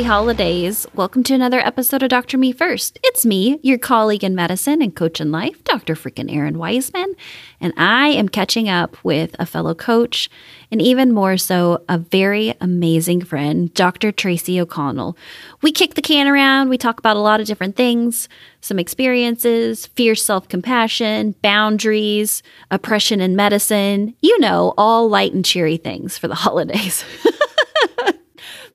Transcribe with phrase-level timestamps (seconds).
[0.00, 0.86] happy holidays.
[0.94, 2.38] Welcome to another episode of Dr.
[2.38, 2.98] Me First.
[3.02, 5.94] It's me, your colleague in medicine and coach in life, Dr.
[5.94, 7.12] freaking Errin Weisman,
[7.60, 10.30] and I am catching up with a fellow coach
[10.70, 14.10] and even more so, a very amazing friend, Dr.
[14.10, 15.18] Tracy O'Connell.
[15.60, 18.26] We kick the can around, we talk about a lot of different things
[18.62, 25.76] some experiences, fierce self compassion, boundaries, oppression in medicine, you know, all light and cheery
[25.76, 27.04] things for the holidays.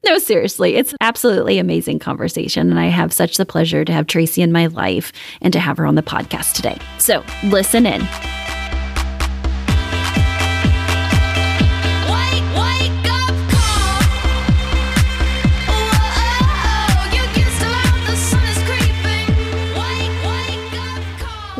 [0.05, 2.69] No, seriously, it's absolutely amazing conversation.
[2.69, 5.77] And I have such the pleasure to have Tracy in my life and to have
[5.77, 6.77] her on the podcast today.
[6.99, 8.07] So listen in.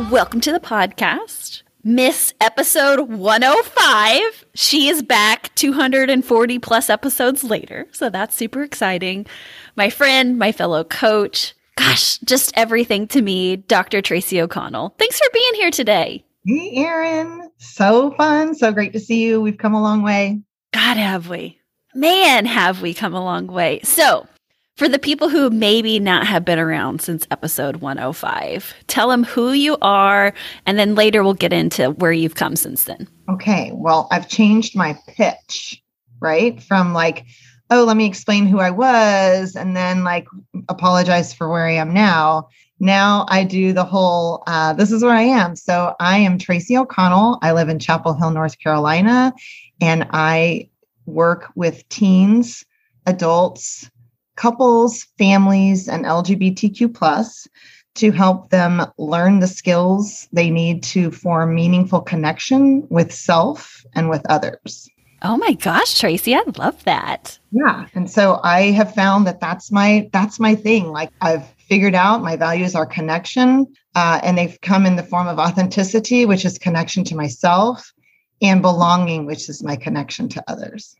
[0.08, 1.45] Welcome to the podcast.
[1.88, 4.44] Miss episode 105.
[4.56, 7.86] She is back 240 plus episodes later.
[7.92, 9.24] So that's super exciting.
[9.76, 14.02] My friend, my fellow coach, gosh, just everything to me, Dr.
[14.02, 14.96] Tracy O'Connell.
[14.98, 16.24] Thanks for being here today.
[16.44, 17.50] Hey, Errin.
[17.58, 18.56] So fun.
[18.56, 19.40] So great to see you.
[19.40, 20.40] We've come a long way.
[20.74, 21.60] God, have we?
[21.94, 23.78] Man, have we come a long way.
[23.84, 24.26] So,
[24.76, 29.52] for the people who maybe not have been around since episode 105, tell them who
[29.52, 30.34] you are,
[30.66, 33.08] and then later we'll get into where you've come since then.
[33.30, 33.70] Okay.
[33.74, 35.82] Well, I've changed my pitch,
[36.20, 36.62] right?
[36.62, 37.24] From like,
[37.70, 40.28] oh, let me explain who I was, and then like
[40.68, 42.48] apologize for where I am now.
[42.78, 45.56] Now I do the whole, uh, this is where I am.
[45.56, 47.38] So I am Tracy O'Connell.
[47.40, 49.32] I live in Chapel Hill, North Carolina,
[49.80, 50.68] and I
[51.06, 52.62] work with teens,
[53.06, 53.90] adults,
[54.36, 57.48] couples, families, and LGBTQ plus
[57.96, 64.08] to help them learn the skills they need to form meaningful connection with self and
[64.10, 64.88] with others.
[65.22, 67.38] Oh my gosh, Tracy, I love that.
[67.50, 70.92] Yeah, and so I have found that that's my that's my thing.
[70.92, 75.26] Like I've figured out my values are connection, uh, and they've come in the form
[75.26, 77.92] of authenticity, which is connection to myself,
[78.42, 80.94] and belonging, which is my connection to others.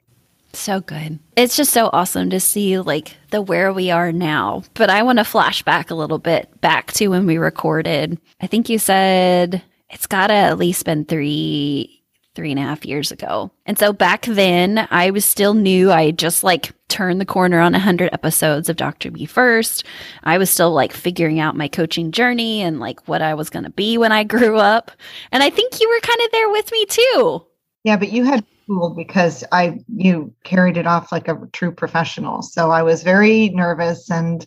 [0.57, 1.19] So good.
[1.37, 4.65] It's just so awesome to see like the where we are now.
[4.75, 8.19] But I want to flash back a little bit back to when we recorded.
[8.41, 12.03] I think you said it's gotta at least been three
[12.35, 13.51] three and a half years ago.
[13.67, 15.93] And so back then I was still new.
[15.93, 19.11] I just like turned the corner on 100 episodes of Dr.
[19.11, 19.85] Me First.
[20.25, 23.65] I was still like figuring out my coaching journey and like what I was going
[23.65, 24.91] to be when I grew up.
[25.33, 27.47] And I think you were kind of there with me too.
[27.85, 32.43] Yeah, but you had cool because I you carried it off like a true professional.
[32.43, 34.47] So I was very nervous and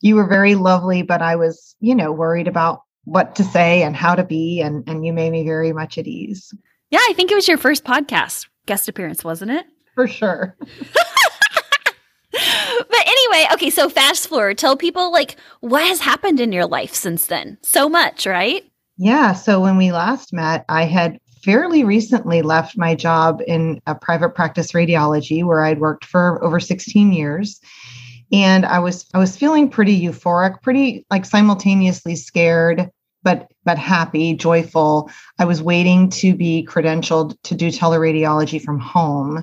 [0.00, 3.96] you were very lovely, but I was, you know, worried about what to say and
[3.96, 6.52] how to be and and you made me very much at ease.
[6.90, 9.66] Yeah, I think it was your first podcast guest appearance, wasn't it?
[9.94, 10.56] For sure.
[12.32, 16.94] but anyway, okay, so fast forward, tell people like what has happened in your life
[16.94, 17.58] since then.
[17.62, 18.64] So much, right?
[18.96, 19.32] Yeah.
[19.32, 24.34] So when we last met, I had fairly recently left my job in a private
[24.34, 27.58] practice radiology where I'd worked for over 16 years.
[28.30, 32.90] And I was I was feeling pretty euphoric, pretty like simultaneously scared,
[33.22, 35.10] but but happy, joyful.
[35.38, 39.42] I was waiting to be credentialed to do teleradiology from home.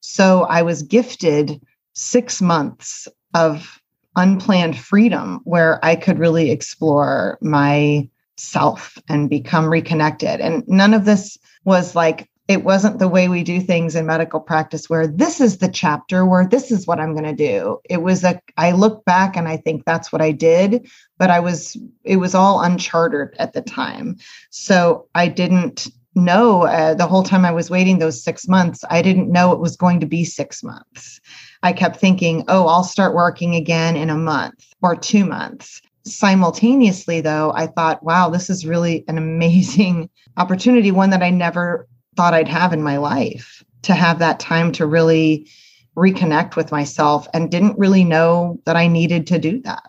[0.00, 3.80] So I was gifted six months of
[4.16, 10.40] unplanned freedom where I could really explore my self and become reconnected.
[10.40, 14.38] And none of this was like, it wasn't the way we do things in medical
[14.38, 17.80] practice where this is the chapter where this is what I'm going to do.
[17.88, 21.40] It was a, I look back and I think that's what I did, but I
[21.40, 24.18] was, it was all uncharted at the time.
[24.50, 29.00] So I didn't know uh, the whole time I was waiting those six months, I
[29.00, 31.20] didn't know it was going to be six months.
[31.62, 37.20] I kept thinking, oh, I'll start working again in a month or two months simultaneously
[37.20, 42.34] though i thought wow this is really an amazing opportunity one that i never thought
[42.34, 45.48] i'd have in my life to have that time to really
[45.96, 49.82] reconnect with myself and didn't really know that i needed to do that.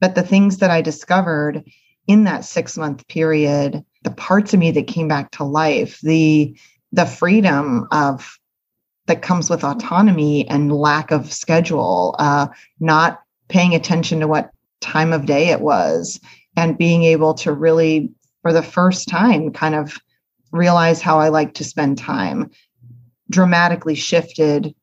[0.00, 1.64] But the things that i discovered
[2.06, 6.56] in that 6 month period the parts of me that came back to life the
[6.92, 8.38] the freedom of
[9.06, 12.46] that comes with autonomy and lack of schedule uh,
[12.80, 14.50] not paying attention to what
[14.84, 16.20] time of day it was
[16.56, 19.98] and being able to really for the first time kind of
[20.52, 22.50] realize how I like to spend time
[23.30, 24.74] dramatically shifted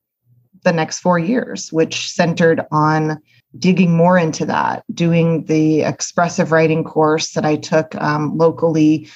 [0.63, 3.21] the next 4 years which centered on
[3.57, 9.09] digging more into that doing the expressive writing course that I took um, locally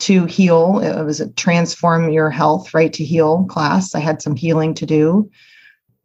[0.00, 0.78] to heal.
[0.80, 3.94] It was a transform your health write to heal class.
[3.94, 5.30] I had some healing to do.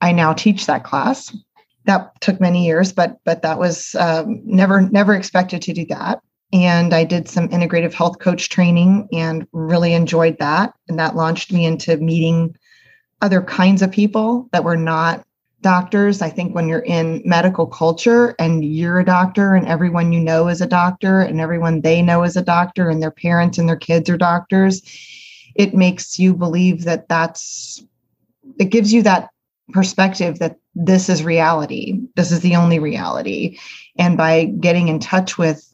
[0.01, 1.35] I now teach that class
[1.85, 6.21] that took many years, but but that was um, never never expected to do that.
[6.53, 10.73] And I did some integrative health coach training and really enjoyed that.
[10.87, 12.55] And that launched me into meeting
[13.21, 15.25] other kinds of people that were not
[15.61, 16.21] doctors.
[16.21, 20.47] I think when you're in medical culture and you're a doctor and everyone you know
[20.47, 23.75] is a doctor and everyone they know is a doctor and their parents and their
[23.75, 24.83] kids are doctors,
[25.55, 27.83] it makes you believe that that's,
[28.59, 29.29] it gives you that
[29.71, 31.99] perspective that this is reality.
[32.15, 33.57] This is the only reality.
[33.97, 35.71] And by getting in touch with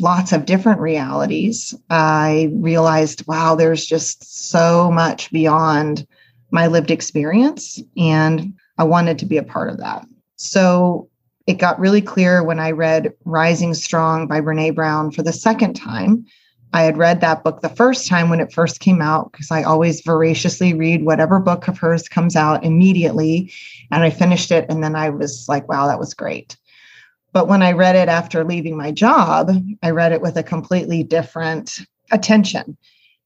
[0.00, 6.06] lots of different realities, I realized, wow, there's just so much beyond
[6.50, 7.80] my lived experience.
[7.96, 10.06] And I wanted to be a part of that.
[10.36, 11.08] So
[11.46, 15.74] it got really clear when I read Rising Strong by Brene Brown for the second
[15.74, 16.26] time
[16.72, 19.62] I had read that book the first time when it first came out because I
[19.62, 23.52] always voraciously read whatever book of hers comes out immediately.
[23.90, 24.66] And I finished it.
[24.70, 26.56] And then I was like, wow, that was great.
[27.32, 29.50] But when I read it after leaving my job,
[29.82, 31.80] I read it with a completely different
[32.10, 32.76] attention.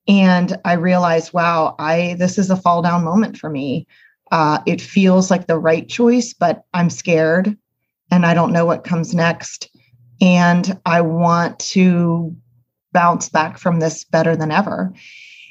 [0.08, 3.86] And I realized, wow, I this is a fall down moment for me.
[4.30, 7.56] Uh, it feels like the right choice, but I'm scared
[8.10, 9.68] and I don't know what comes next.
[10.20, 12.34] And I want to
[12.96, 14.90] bounce back from this better than ever.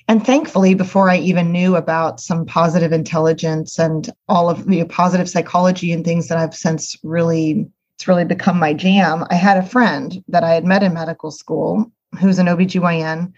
[0.08, 5.30] And thankfully, before I even knew about some positive intelligence and all of the positive
[5.30, 9.26] psychology and things that I've since really, it's really become my jam.
[9.30, 13.32] I had a friend that I had met in medical school who's an OBGYN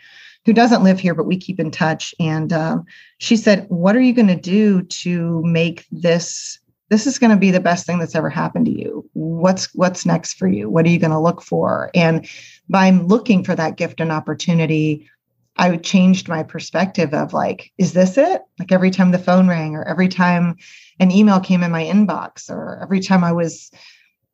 [0.46, 2.16] who doesn't live here, but we keep in touch.
[2.18, 2.86] And um,
[3.18, 6.60] she said, What are you going to do to make this?
[6.90, 9.10] This is going to be the best thing that's ever happened to you.
[9.14, 10.70] What's what's next for you?
[10.70, 11.92] What are you going to look for?
[11.94, 12.28] And
[12.70, 15.10] by looking for that gift and opportunity,
[15.58, 18.42] I changed my perspective of like, is this it?
[18.60, 20.56] Like every time the phone rang or every time
[21.00, 23.72] an email came in my inbox or every time I was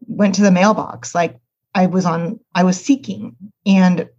[0.06, 1.38] went to the mailbox, like
[1.74, 3.36] I was on, I was seeking
[3.66, 4.10] and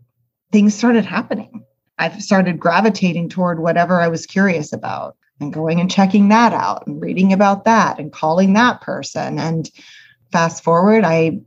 [0.50, 1.64] things started happening.
[1.98, 6.86] I started gravitating toward whatever I was curious about and going and checking that out
[6.86, 9.38] and reading about that and calling that person.
[9.38, 9.70] And
[10.30, 11.40] fast forward, I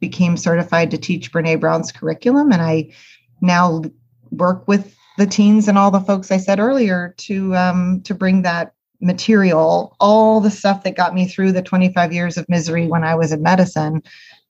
[0.00, 2.52] became certified to teach Brene Brown's curriculum.
[2.52, 2.92] And I
[3.40, 3.82] now
[4.30, 8.42] work with the teens and all the folks I said earlier to um, to bring
[8.42, 13.04] that material, all the stuff that got me through the 25 years of misery when
[13.04, 14.02] I was in medicine.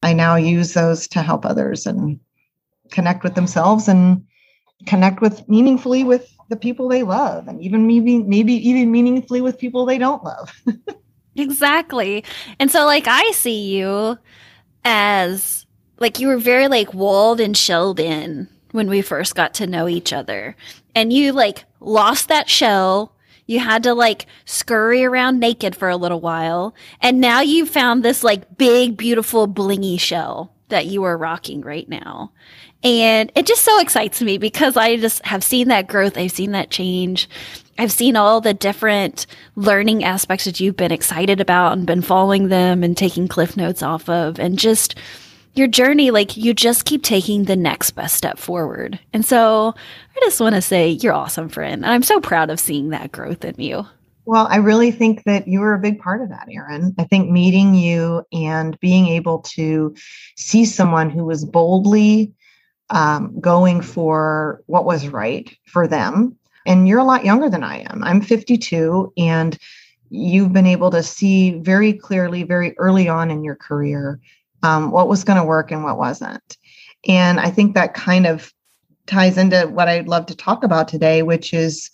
[0.02, 2.20] I now use those to help others and
[2.90, 4.24] connect with themselves and
[4.86, 9.58] connect with meaningfully with the people they love and even maybe maybe even meaningfully with
[9.58, 10.52] people they don't love.
[11.36, 12.24] exactly.
[12.58, 14.18] And so like I see you
[14.84, 15.64] as
[15.98, 19.88] like you were very like walled and shelled in when we first got to know
[19.88, 20.56] each other.
[20.94, 23.14] And you like lost that shell.
[23.46, 26.74] You had to like scurry around naked for a little while.
[27.00, 31.88] And now you found this like big, beautiful, blingy shell that you are rocking right
[31.88, 32.32] now.
[32.84, 36.18] And it just so excites me because I just have seen that growth.
[36.18, 37.28] I've seen that change.
[37.78, 39.26] I've seen all the different
[39.56, 43.82] learning aspects that you've been excited about and been following them and taking cliff notes
[43.82, 44.96] off of and just
[45.54, 49.00] your journey like you just keep taking the next best step forward.
[49.12, 49.74] And so
[50.14, 51.84] I just want to say you're awesome friend.
[51.84, 53.86] And I'm so proud of seeing that growth in you.
[54.26, 56.94] Well, I really think that you were a big part of that, Errin.
[56.98, 59.94] I think meeting you and being able to
[60.36, 62.32] see someone who was boldly
[62.90, 66.36] um, going for what was right for them
[66.66, 68.02] and you're a lot younger than I am.
[68.04, 69.58] I'm 52, and
[70.10, 74.20] you've been able to see very clearly, very early on in your career,
[74.62, 76.56] um, what was going to work and what wasn't.
[77.06, 78.52] And I think that kind of
[79.06, 81.90] ties into what I'd love to talk about today, which is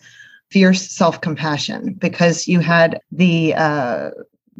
[0.50, 4.10] fierce self-compassion, because you had the uh,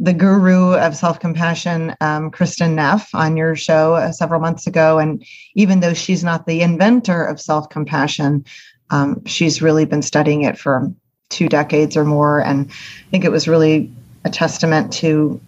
[0.02, 5.23] the guru of self-compassion, um, Kristin Neff, on your show uh, several months ago, and
[5.54, 8.47] even though she's not the inventor of self-compassion,
[8.88, 10.90] um, she's really been studying it for
[11.28, 12.40] two decades or more.
[12.40, 13.92] And I think it was really
[14.25, 15.38] a testament to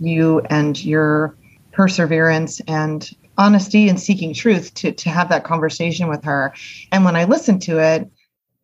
[0.00, 1.36] you and your
[1.70, 3.08] perseverance and
[3.38, 6.52] honesty and seeking truth to, to have that conversation with her.
[6.90, 8.10] And when I listened to it,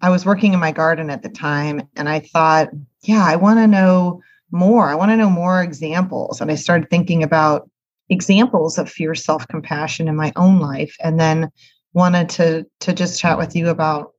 [0.01, 2.71] I was working in my garden at the time and I thought,
[3.03, 4.89] yeah, I want to know more.
[4.89, 6.41] I want to know more examples.
[6.41, 7.71] And I started thinking about
[8.09, 10.97] examples of fierce self compassion in my own life.
[11.01, 11.51] And then
[11.93, 14.13] wanted to to just chat with you about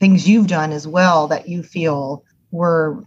[0.00, 3.04] things you've done as well that you feel were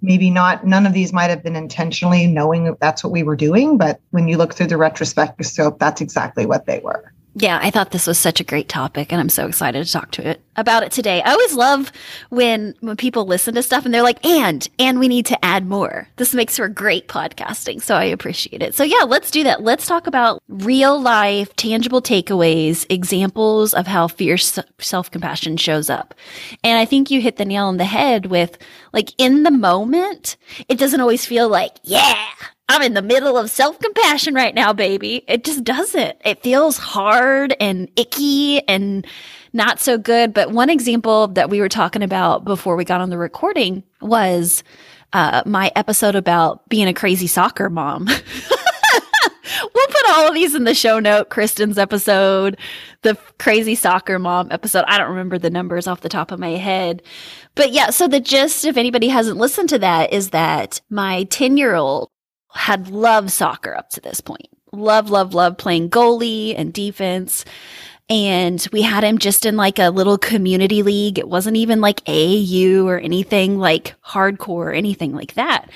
[0.00, 3.36] maybe not none of these might have been intentionally knowing that that's what we were
[3.36, 7.60] doing but when you look through the retrospective scope that's exactly what they were Yeah,
[7.62, 10.28] I thought this was such a great topic and I'm so excited to talk to
[10.28, 11.22] it about it today.
[11.22, 11.92] I always love
[12.30, 15.64] when when people listen to stuff and they're like, "And and we need to add
[15.68, 18.74] more." This makes for great podcasting, so I appreciate it.
[18.74, 19.62] So yeah, let's do that.
[19.62, 26.14] Let's talk about real life tangible takeaways, examples of how fierce self-compassion shows up.
[26.64, 28.58] And I think you hit the nail on the head with
[28.92, 30.36] like in the moment,
[30.68, 32.18] it doesn't always feel like, "Yeah,
[32.68, 35.24] I'm in the middle of self compassion right now, baby.
[35.26, 36.18] It just doesn't.
[36.24, 39.06] It feels hard and icky and
[39.52, 40.34] not so good.
[40.34, 44.62] But one example that we were talking about before we got on the recording was
[45.14, 48.04] uh, my episode about being a crazy soccer mom.
[48.06, 51.30] we'll put all of these in the show note.
[51.30, 52.58] Kristin's episode,
[53.00, 54.84] the crazy soccer mom episode.
[54.86, 57.02] I don't remember the numbers off the top of my head.
[57.54, 61.56] But yeah, so the gist, if anybody hasn't listened to that, is that my 10
[61.56, 62.10] year old
[62.52, 64.48] had loved soccer up to this point.
[64.72, 67.44] Love, love, love playing goalie and defense.
[68.10, 71.18] And we had him just in like a little community league.
[71.18, 75.68] It wasn't even like AAU or anything like hardcore or anything like that.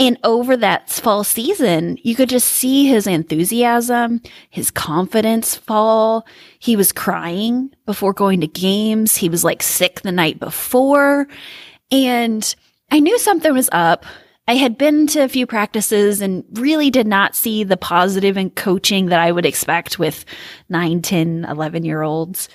[0.00, 6.26] And over that fall season, you could just see his enthusiasm, his confidence fall.
[6.58, 9.16] He was crying before going to games.
[9.16, 11.28] He was like sick the night before.
[11.92, 12.54] And
[12.90, 14.04] I knew something was up
[14.48, 17.78] I had been to a few practices and really did not see the
[18.34, 20.24] and coaching that I would expect with
[20.70, 22.48] 9, 10, 11 year olds.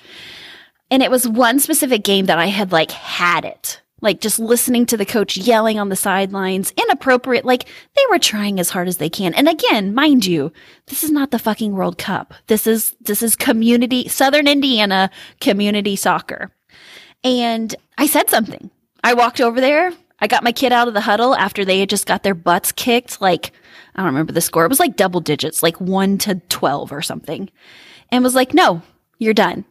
[0.90, 3.80] And it was one specific game that I had like had it.
[4.00, 7.44] Like just listening to the coach yelling on the sidelines, inappropriate.
[7.44, 9.32] Like they were trying as hard as they can.
[9.32, 10.52] And again, mind you,
[10.86, 12.34] this is not the fucking World Cup.
[12.48, 15.10] This is, this is community, Southern Indiana
[15.40, 16.50] community soccer.
[17.22, 18.68] And I said something.
[19.04, 19.92] I walked over there.
[20.20, 22.72] I got my kid out of the huddle after they had just got their butts
[22.72, 23.20] kicked.
[23.20, 23.52] Like,
[23.94, 24.64] I don't remember the score.
[24.64, 27.50] It was like double digits, like one to 12 or something.
[28.10, 28.82] And was like, no,
[29.18, 29.64] you're done.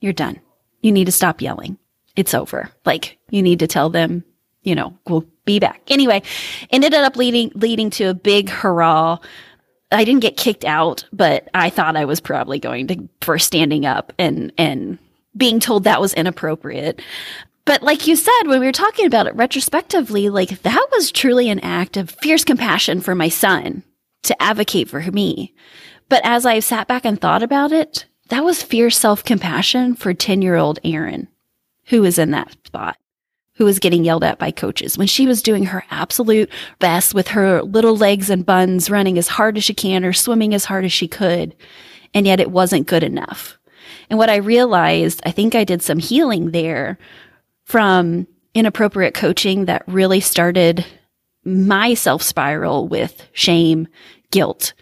[0.00, 0.40] You're done.
[0.82, 1.78] You need to stop yelling.
[2.16, 2.70] It's over.
[2.84, 4.24] Like, you need to tell them,
[4.62, 5.82] you know, we'll be back.
[5.88, 6.22] Anyway,
[6.70, 9.18] ended up leading, leading to a big hurrah.
[9.90, 13.86] I didn't get kicked out, but I thought I was probably going to for standing
[13.86, 14.98] up and, and
[15.36, 17.00] being told that was inappropriate.
[17.64, 21.48] But like you said, when we were talking about it retrospectively, like that was truly
[21.48, 23.84] an act of fierce compassion for my son
[24.24, 25.54] to advocate for me.
[26.08, 30.12] But as I sat back and thought about it, that was fierce self compassion for
[30.12, 31.28] 10 year old Errin,
[31.86, 32.96] who was in that spot,
[33.54, 36.50] who was getting yelled at by coaches when she was doing her absolute
[36.80, 40.52] best with her little legs and buns, running as hard as she can or swimming
[40.52, 41.54] as hard as she could.
[42.12, 43.56] And yet it wasn't good enough.
[44.10, 46.98] And what I realized, I think I did some healing there
[47.64, 50.84] from inappropriate coaching that really started
[51.44, 53.88] my self spiral with shame,
[54.30, 54.72] guilt,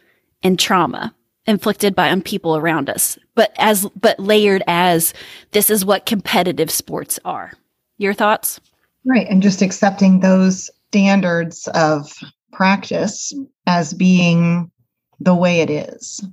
[0.42, 1.14] and trauma
[1.46, 5.12] inflicted by people around us, but as but layered as
[5.52, 7.52] this is what competitive sports are.
[7.98, 8.60] Your thoughts?
[9.04, 12.12] Right, and just accepting those standards of
[12.52, 13.32] practice
[13.66, 14.70] as being
[15.18, 16.24] the way it is.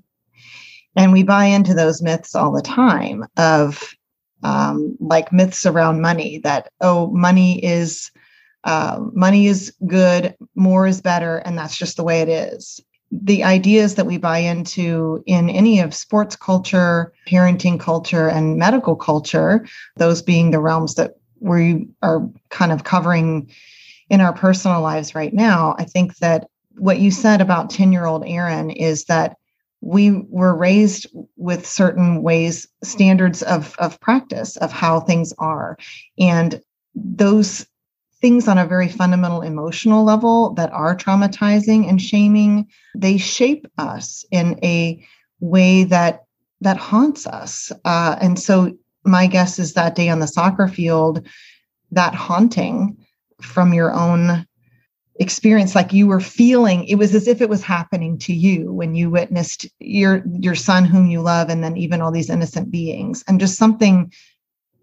[0.96, 3.94] And we buy into those myths all the time of
[4.44, 8.12] um, like myths around money that oh money is
[8.63, 12.82] uh, money is good more is better and that's just the way it is.
[13.12, 18.96] The ideas that we buy into in any of sports culture parenting culture and medical
[18.96, 19.65] culture
[19.96, 23.50] those being the realms that we are kind of covering
[24.10, 28.06] in our personal lives right now i think that what you said about 10 year
[28.06, 29.38] old errin is that
[29.81, 35.77] we were raised with certain ways standards of of practice of how things are.
[36.17, 36.62] And
[36.96, 37.67] those
[38.19, 44.25] things on a very fundamental emotional level that are traumatizing and shaming they shape us
[44.31, 45.05] in a
[45.39, 46.24] way that
[46.62, 47.72] that haunts us.
[47.86, 51.25] Uh, and so my guess is that day on the soccer field
[51.91, 52.98] that haunting
[53.41, 54.47] from your own
[55.19, 58.93] experience like you were feeling it was as if it was happening to you when
[58.95, 63.24] you witnessed your your son whom you love and then even all these innocent beings
[63.27, 64.12] and just something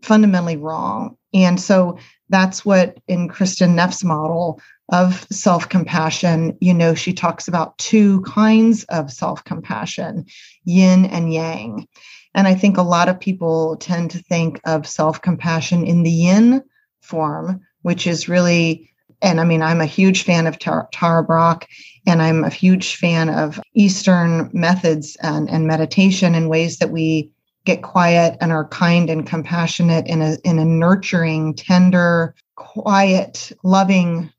[0.03, 1.17] fundamentally wrong.
[1.33, 1.99] And so
[2.29, 4.61] that's what in Kristin Neff's model
[4.91, 10.27] of self-compassion you know she talks about two kinds of self-compassion
[10.65, 11.89] yin and yang.
[12.35, 16.63] And i think a lot of people tend to think of self-compassion in the yin
[17.01, 18.94] form which is really
[19.25, 21.67] and I mean, I'm a huge fan of Tara, Brach,
[22.07, 27.31] and I'm a huge fan of Eastern methods and, and meditation and ways that we
[27.65, 34.31] get quiet and are kind and compassionate in a in a nurturing, tender, quiet, loving,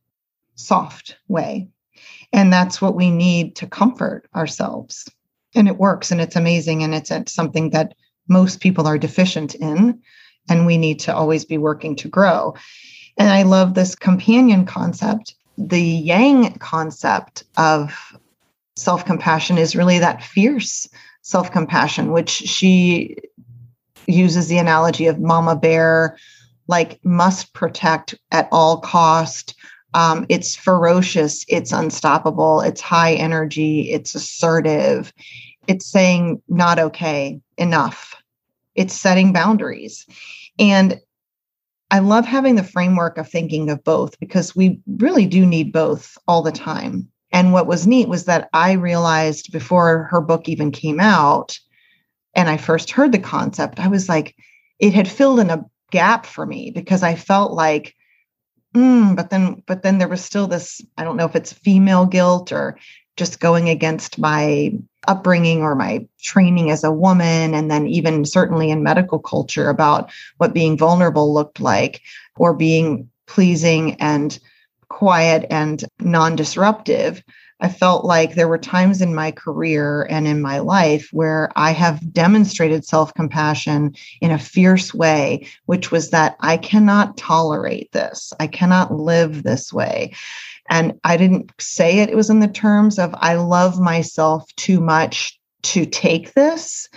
[0.54, 1.68] soft way.
[2.32, 5.10] And that's what we need to comfort ourselves.
[5.56, 7.96] and it works and it's amazing and it's, it's something that
[8.27, 10.00] most people are deficient in
[10.50, 12.54] and we need to always be working to grow
[13.17, 15.36] and i love this companion concept.
[15.57, 17.93] The yang concept of
[18.75, 20.88] self-compassion is really that fierce
[21.22, 23.15] self-compassion which she
[24.05, 26.17] uses the analogy of mama bear
[26.67, 29.55] like must protect at all cost.
[29.93, 35.13] Um, it's ferocious it's unstoppable it's high energy it's assertive.
[35.67, 38.22] It's saying not okay enough.
[38.75, 40.05] It's setting boundaries.
[40.60, 41.00] And
[41.92, 46.18] i love having the framework of thinking of both because we really do need both
[46.27, 47.08] all the time.
[47.32, 51.58] And what was neat was that i realized before her book even came out
[52.34, 54.36] and i first heard the concept i was like
[54.80, 57.94] it had filled in a gap for me because i felt like
[58.75, 62.06] mm, but then but then there was still this i don't know if it's female
[62.06, 62.77] guilt or
[63.18, 64.72] just going against my
[65.07, 70.12] upbringing or my training as a woman and then even certainly in medical culture about
[70.38, 72.01] what being vulnerable looked like
[72.38, 74.39] or being pleasing and
[74.89, 77.24] quiet and non-disruptive
[77.62, 81.71] I felt like there were times in my career and in my life where I
[81.71, 88.33] have demonstrated self compassion in a fierce way, which was that I cannot tolerate this.
[88.41, 90.13] I cannot live this way.
[90.69, 94.79] And I didn't say it, it was in the terms of I love myself too
[94.79, 96.89] much to take this.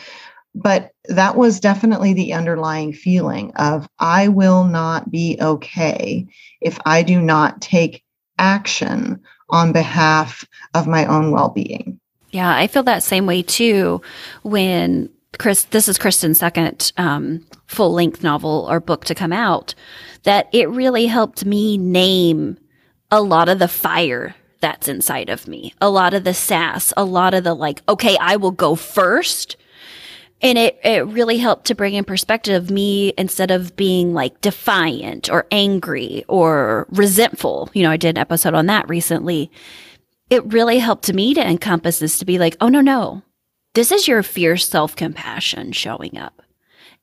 [0.55, 6.27] But that was definitely the underlying feeling of I will not be okay
[6.61, 8.03] if I do not take
[8.39, 9.21] action
[9.51, 10.45] on behalf
[10.75, 12.01] of my own well being.
[12.31, 14.03] Yeah, I feel that same way too
[14.43, 19.75] when Chris, this is Kristin's second um, full length novel or book to come out,
[20.25, 22.59] that it really helped me name
[23.11, 27.05] a lot of the fire that's inside of me, a lot of the sass, a
[27.05, 29.57] lot of the like, okay, I will go first
[30.41, 34.41] and it, it really helped to bring in perspective of me instead of being like
[34.41, 37.71] defiant or angry or resentful.
[37.73, 39.51] You know, I did an episode on that recently.
[40.31, 43.23] It really helped me to encompass this to be like, oh, no, no,
[43.75, 46.43] this is your fierce self compassion showing up.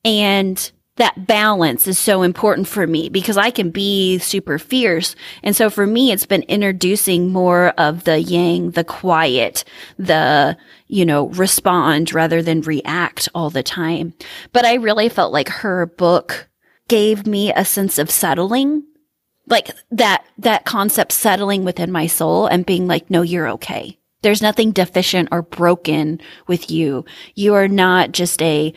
[0.05, 5.15] And that balance is so important for me because I can be super fierce.
[5.43, 9.65] And so for me, it's been introducing more of the yang, the quiet,
[9.97, 14.13] the, you know, respond rather than react all the time.
[14.53, 16.47] But I really felt like her book
[16.87, 18.83] gave me a sense of settling,
[19.47, 23.99] like that, that concept settling within my soul and being like, no, you're okay.
[24.21, 27.05] There's nothing deficient or broken with you.
[27.35, 28.73] You are not just a,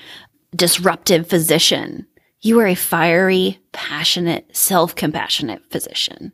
[0.54, 2.06] disruptive physician.
[2.40, 6.32] You are a fiery, passionate, self compassionate physician.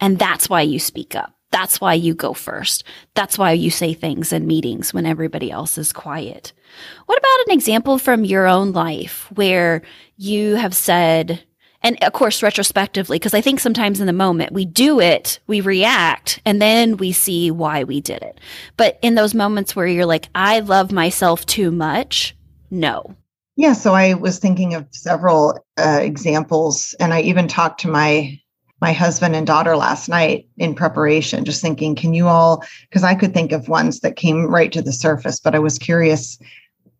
[0.00, 1.36] And that's why you speak up.
[1.50, 2.84] That's why you go first.
[3.14, 6.52] That's why you say things in meetings when everybody else is quiet.
[7.06, 9.82] What about an example from your own life where
[10.16, 11.44] you have said,
[11.82, 15.60] and of course, retrospectively, because I think sometimes in the moment we do it, we
[15.60, 18.38] react, and then we see why we did it.
[18.76, 22.36] But in those moments where you're like, I love myself too much,
[22.70, 23.14] no,
[23.56, 28.38] yeah, so I was thinking of several uh, examples, and I even talked to my
[28.82, 32.62] my husband and daughter last night in preparation, just thinking, can you all?
[32.82, 35.78] Because I could think of ones that came right to the surface, but I was
[35.78, 36.38] curious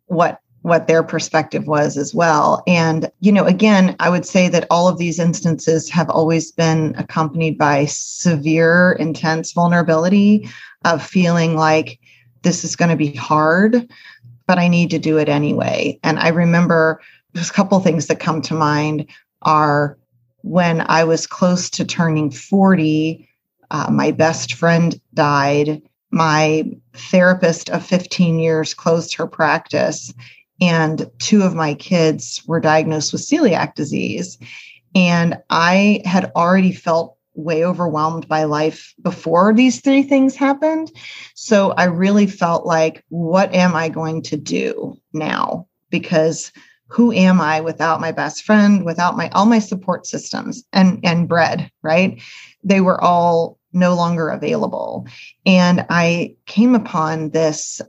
[0.06, 2.62] what what their perspective was as well.
[2.66, 6.94] And you know, again, I would say that all of these instances have always been
[6.96, 10.48] accompanied by severe, intense vulnerability
[10.86, 12.00] of feeling like
[12.42, 13.90] this is going to be hard
[14.46, 15.98] but I need to do it anyway.
[16.02, 17.00] And I remember
[17.32, 19.06] there's a couple things that come to mind
[19.42, 19.98] are
[20.42, 23.28] when I was close to turning 40,
[23.70, 25.82] uh, my best friend died.
[26.12, 30.14] My therapist of 15 years closed her practice,
[30.60, 34.38] and two of my kids were diagnosed with celiac disease.
[34.94, 40.90] And I had already felt way overwhelmed by life before these three things happened.
[41.34, 45.68] So I really felt like, what am I going to do now?
[45.90, 46.50] Because
[46.88, 51.28] who am I without my best friend, without my all my support systems and and
[51.28, 52.20] bread, right?
[52.64, 55.06] They were all no longer available.
[55.44, 57.80] And I came upon this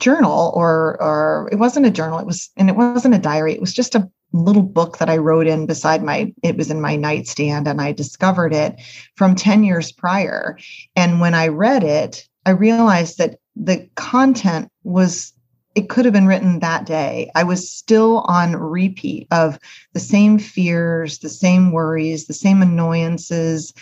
[0.00, 3.60] journal or or it wasn't a journal, it was and it wasn't a diary, it
[3.60, 6.96] was just a little book that I wrote in beside my, it was in my
[6.96, 8.80] nightstand, and I discovered it
[9.16, 10.58] from 10 years prior.
[10.96, 15.32] And when I read it, I realized that the content was,
[15.74, 17.30] it could have been written that day.
[17.34, 19.58] I was still on repeat of
[19.92, 23.72] the same fears, the same worries, the same annoyances,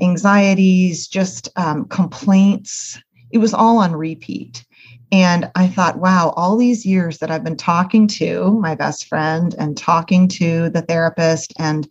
[0.00, 2.98] anxieties, just um, complaints.
[3.30, 4.64] It was all on repeat.
[5.12, 9.54] And I thought, wow, all these years that I've been talking to my best friend
[9.58, 11.86] and talking to the therapist and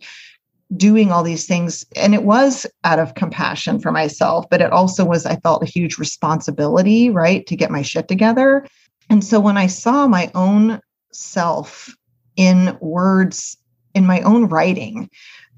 [0.76, 1.86] doing all these things.
[1.94, 5.66] And it was out of compassion for myself, but it also was, I felt a
[5.66, 8.66] huge responsibility, right, to get my shit together.
[9.08, 10.80] And so when I saw my own
[11.12, 11.94] self
[12.36, 13.56] in words,
[13.94, 15.08] in my own writing,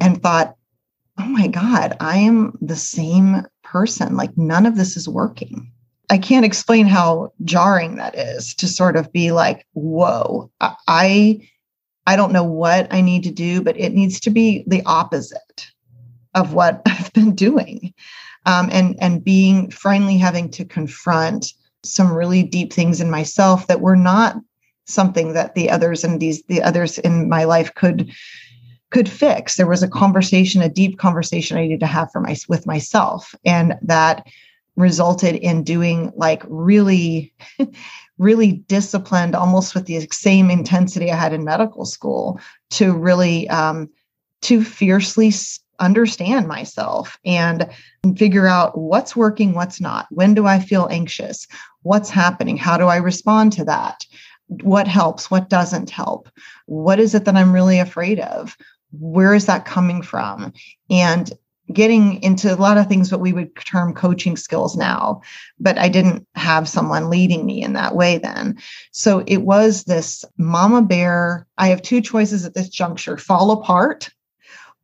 [0.01, 0.55] and thought,
[1.19, 4.17] oh my God, I am the same person.
[4.17, 5.71] Like none of this is working.
[6.11, 11.49] I can't explain how jarring that is to sort of be like, whoa, I
[12.07, 15.71] I don't know what I need to do, but it needs to be the opposite
[16.35, 17.95] of what I've been doing.
[18.47, 23.81] Um, and and being finally having to confront some really deep things in myself that
[23.81, 24.37] were not
[24.87, 28.13] something that the others and these the others in my life could
[28.91, 29.57] could fix.
[29.57, 33.35] There was a conversation, a deep conversation I needed to have for my with myself,
[33.45, 34.27] and that
[34.77, 37.33] resulted in doing like really
[38.19, 43.89] really disciplined almost with the same intensity i had in medical school to really um,
[44.43, 45.33] to fiercely
[45.81, 47.69] understand myself and
[48.17, 50.07] figure out what's working what's not.
[50.11, 51.47] When do i feel anxious?
[51.83, 52.57] What's happening?
[52.57, 54.07] How do i respond to that?
[54.47, 55.31] What helps?
[55.31, 56.29] What doesn't help?
[56.67, 58.57] What is it that i'm really afraid of?
[58.93, 60.53] Where is that coming from?
[60.91, 61.33] And
[61.73, 65.21] getting into a lot of things what we would term coaching skills now
[65.59, 68.59] but i didn't have someone leading me in that way then.
[68.93, 74.11] So it was this mama bear i have two choices at this juncture fall apart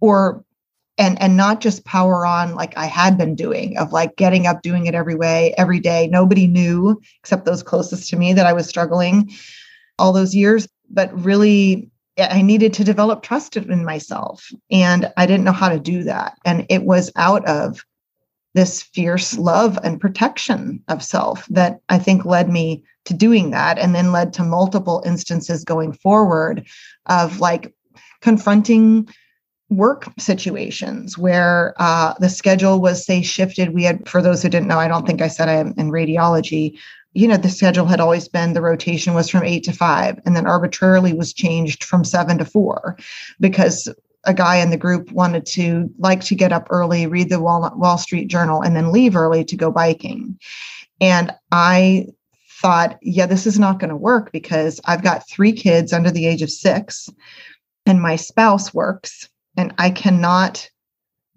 [0.01, 0.45] or
[0.97, 4.63] and and not just power on like i had been doing of like getting up
[4.63, 6.09] doing it every way every day.
[6.09, 9.31] Nobody knew except those closest to me that i was struggling
[9.99, 11.90] all those years but really
[12.21, 14.51] I needed to develop trust in myself.
[14.71, 16.39] And I didn't know how to do that.
[16.45, 17.85] And it was out of
[18.55, 23.79] this fierce love and protection of self that I think led me to doing that
[23.79, 26.67] and then led to multiple instances going forward
[27.07, 27.75] of like
[28.21, 29.09] confronting
[29.71, 34.67] work situations where uh, the schedule was say shifted we had for those who didn't
[34.67, 36.77] know i don't think i said i am in radiology
[37.13, 40.37] you know, the schedule had always been the rotation was from eight to five, and
[40.37, 42.97] then arbitrarily was changed from seven to four
[43.41, 43.89] because
[44.25, 47.73] a guy in the group wanted to like to get up early, read the Wall,
[47.77, 50.39] Wall Street Journal, and then leave early to go biking.
[51.01, 52.07] And I
[52.61, 56.27] thought, yeah, this is not going to work because I've got three kids under the
[56.27, 57.09] age of six,
[57.87, 60.69] and my spouse works, and I cannot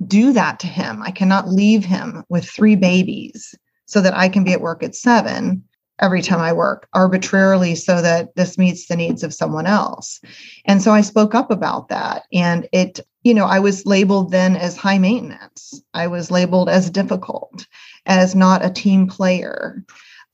[0.05, 1.01] do that to him.
[1.01, 3.55] I cannot leave him with three babies
[3.93, 5.63] so that I can be at work at seven
[6.01, 10.19] every time I work arbitrarily so that this meets the needs of someone else.
[10.65, 12.23] And so I spoke up about that.
[12.33, 16.89] And it, you know, I was labeled then as high maintenance, I was labeled as
[16.89, 17.67] difficult,
[18.07, 19.85] as not a team player.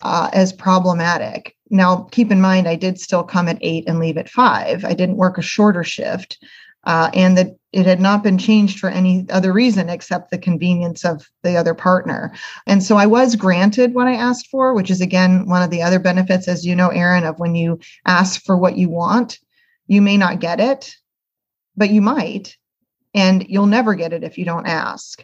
[0.01, 1.57] Uh, as problematic.
[1.69, 4.85] Now, keep in mind, I did still come at eight and leave at five.
[4.85, 6.41] I didn't work a shorter shift
[6.89, 11.05] uh, and that it had not been changed for any other reason except the convenience
[11.05, 12.33] of the other partner.
[12.65, 15.83] And so I was granted what I asked for, which is again one of the
[15.83, 19.37] other benefits, as you know, Errin, of when you ask for what you want,
[19.85, 20.95] you may not get it,
[21.77, 22.57] but you might,
[23.13, 25.23] and you'll never get it if you don't ask.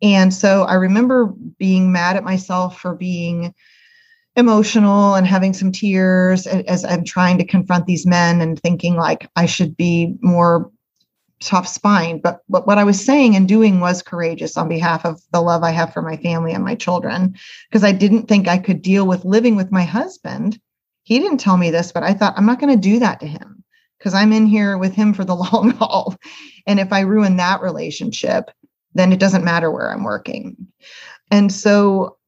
[0.00, 1.26] And so I remember
[1.58, 3.54] being mad at myself for being
[4.36, 9.28] emotional and having some tears as I'm trying to confront these men and thinking like
[9.36, 10.71] I should be more
[11.44, 12.20] tough spine.
[12.20, 15.62] But, but what I was saying and doing was courageous on behalf of the love
[15.62, 17.36] I have for my family and my children,
[17.70, 20.60] because I didn't think I could deal with living with my husband.
[21.04, 23.26] He didn't tell me this, but I thought I'm not going to do that to
[23.26, 23.64] him
[23.98, 26.16] because I'm in here with him for the long haul.
[26.66, 28.50] And if I ruin that relationship,
[28.94, 30.68] then it doesn't matter where I'm working.
[31.30, 32.18] And so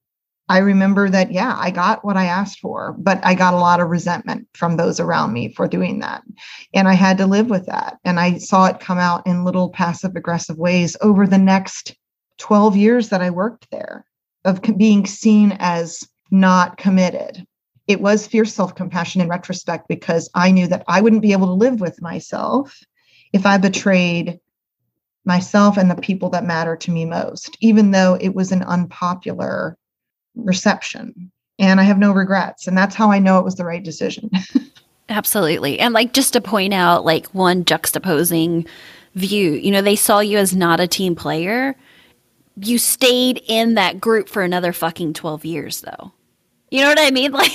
[0.49, 3.81] I remember that, yeah, I got what I asked for, but I got a lot
[3.81, 6.23] of resentment from those around me for doing that.
[6.75, 7.99] And I had to live with that.
[8.05, 11.97] And I saw it come out in little passive aggressive ways over the next
[12.39, 14.05] 12 years that I worked there
[14.45, 17.47] of being seen as not committed.
[17.87, 21.47] It was fierce self compassion in retrospect because I knew that I wouldn't be able
[21.47, 22.79] to live with myself
[23.33, 24.41] if I betrayed
[25.25, 29.79] myself and the people that matter to me most, even though it was an unpopular
[30.35, 32.66] reception and I have no regrets.
[32.66, 34.31] And that's how I know it was the right decision.
[35.09, 35.79] Absolutely.
[35.79, 38.66] And like just to point out, like one juxtaposing
[39.14, 41.77] view, you know, they saw you as not a team player.
[42.57, 46.12] You stayed in that group for another fucking 12 years, though.
[46.70, 47.33] You know what I mean?
[47.42, 47.53] Like,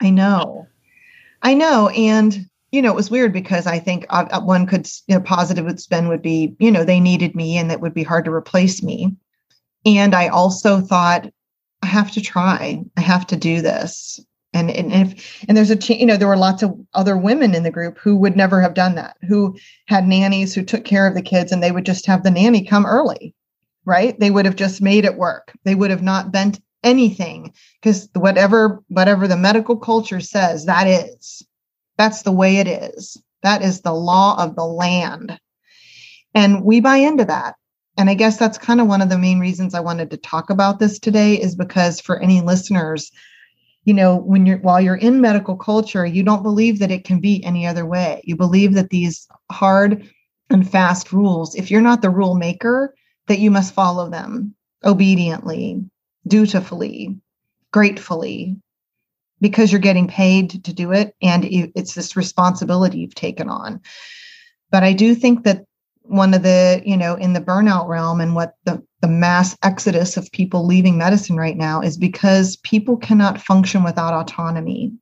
[0.00, 0.66] I know.
[1.42, 1.88] I know.
[1.90, 5.64] And, you know, it was weird because I think uh, one could, you know, positive
[5.66, 8.32] would spin would be, you know, they needed me and it would be hard to
[8.32, 9.14] replace me.
[9.84, 11.26] And I also thought
[11.82, 12.82] I have to try.
[12.96, 14.20] I have to do this.
[14.54, 17.62] And, and if and there's a you know there were lots of other women in
[17.62, 21.14] the group who would never have done that who had nannies who took care of
[21.14, 23.34] the kids and they would just have the nanny come early
[23.84, 24.18] right?
[24.18, 25.52] They would have just made it work.
[25.64, 31.46] They would have not bent anything because whatever whatever the medical culture says that is.
[31.98, 33.20] That's the way it is.
[33.42, 35.38] That is the law of the land.
[36.34, 37.56] And we buy into that
[37.96, 40.50] and I guess that's kind of one of the main reasons I wanted to talk
[40.50, 43.10] about this today is because for any listeners,
[43.84, 47.20] you know, when you're while you're in medical culture, you don't believe that it can
[47.20, 48.22] be any other way.
[48.24, 50.08] You believe that these hard
[50.50, 52.94] and fast rules, if you're not the rule maker,
[53.26, 55.84] that you must follow them obediently,
[56.26, 57.16] dutifully,
[57.72, 58.56] gratefully,
[59.40, 63.80] because you're getting paid to do it and it's this responsibility you've taken on.
[64.70, 65.64] But I do think that
[66.04, 70.16] one of the you know in the burnout realm and what the the mass exodus
[70.16, 74.92] of people leaving medicine right now is because people cannot function without autonomy.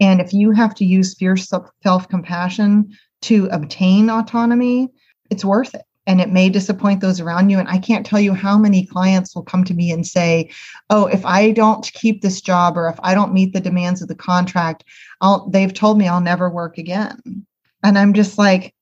[0.00, 1.48] And if you have to use fierce
[1.82, 4.88] self-compassion to obtain autonomy
[5.30, 5.82] it's worth it.
[6.06, 7.58] And it may disappoint those around you.
[7.58, 10.50] And i can't tell you how many clients will come to me and say
[10.90, 14.08] oh if i don't keep this job or if i don't meet the demands of
[14.08, 14.84] the contract
[15.20, 17.46] i'll they've told me i'll never work again.
[17.82, 18.74] And i'm just like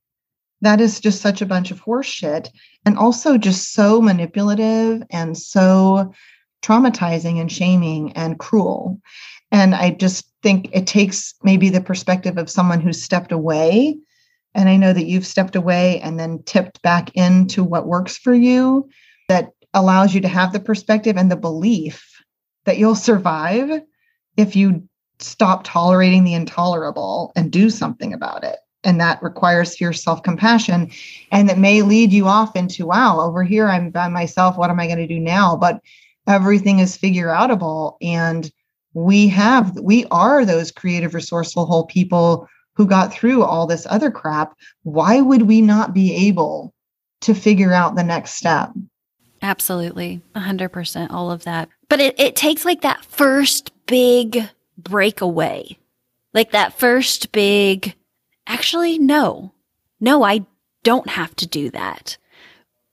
[0.63, 2.49] that is just such a bunch of horseshit
[2.87, 6.13] and also just so manipulative and so
[6.63, 9.01] traumatizing and shaming and cruel.
[9.51, 13.99] And I just think it takes maybe the perspective of someone who's stepped away.
[14.55, 18.33] And I know that you've stepped away and then tipped back into what works for
[18.33, 18.89] you
[19.29, 22.09] that allows you to have the perspective and the belief
[22.67, 23.83] that you'll survive
[24.37, 30.03] if you stop tolerating the intolerable and do something about it and that requires fierce
[30.03, 30.91] self-compassion
[31.31, 34.81] and that may lead you off into wow over here i'm by myself what am
[34.81, 35.57] i going to do now?
[35.57, 35.81] But
[36.27, 38.51] everything is figure outable and
[38.95, 44.11] we have we are those creative resourceful whole people who got through all this other
[44.11, 44.55] crap.
[44.83, 46.73] Why would we not be able
[47.23, 48.71] to figure out the next step?
[49.43, 51.69] Absolutely 100% all of that.
[51.89, 55.77] But it, it takes like that first big breakaway
[56.35, 57.95] like that first big
[58.47, 59.53] actually, no,
[60.01, 60.47] no, I
[60.83, 62.19] don't have to do that.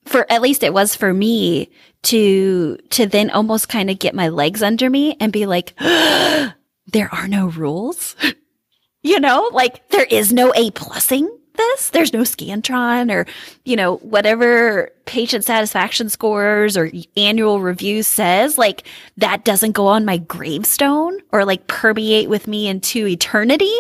[0.06, 1.70] For at least it was for me
[2.04, 7.10] to, to then almost kind of get my legs under me and be like, there
[7.12, 8.16] are no rules.
[9.04, 11.90] you know, like there is no A plusing this.
[11.90, 13.28] There's no Scantron or,
[13.66, 18.84] you know, whatever patient satisfaction scores or annual review says, like
[19.18, 23.74] that doesn't go on my gravestone or like permeate with me into eternity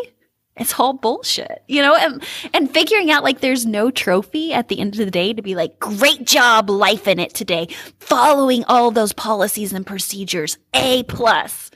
[0.59, 4.79] it's all bullshit, you know, and, and figuring out like there's no trophy at the
[4.79, 7.67] end of the day to be like, great job life in it today,
[7.99, 11.71] following all those policies and procedures, A plus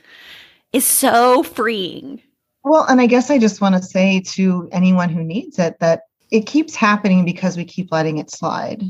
[0.72, 2.20] is so freeing.
[2.64, 6.02] Well, and I guess I just want to say to anyone who needs it that
[6.30, 8.82] it keeps happening because we keep letting it slide.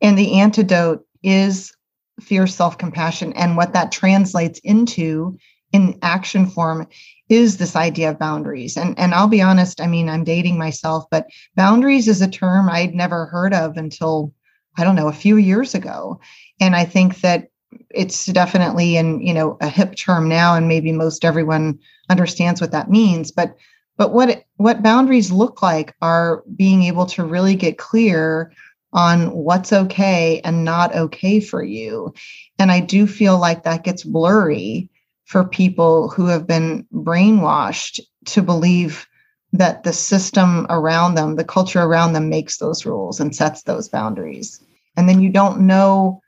[0.00, 1.72] And the antidote is
[2.20, 3.32] fierce self compassion.
[3.34, 5.38] And what that translates into
[5.72, 6.86] in action form
[7.28, 8.76] is this idea of boundaries.
[8.76, 12.68] And, and I'll be honest, I mean, I'm dating myself, but boundaries is a term
[12.68, 14.34] I'd never heard of until,
[14.76, 16.20] I don't know, a few years ago.
[16.60, 17.48] And I think that
[17.90, 21.78] it's definitely in, you know, a hip term now, and maybe most everyone
[22.10, 23.32] understands what that means.
[23.32, 23.56] But
[23.96, 28.52] but what what boundaries look like are being able to really get clear
[28.92, 32.12] on what's okay and not okay for you.
[32.58, 34.90] And I do feel like that gets blurry
[35.32, 39.06] for people who have been brainwashed to believe
[39.54, 43.88] that the system around them, the culture around them makes those rules and sets those
[43.88, 44.62] boundaries.
[44.94, 46.20] And then you don't know